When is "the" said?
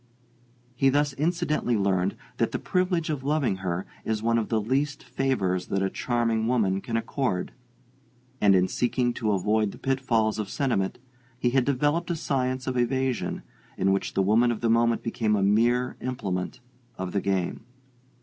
2.51-2.57, 4.49-4.59, 9.71-9.77, 14.15-14.23, 14.61-14.71, 17.11-17.21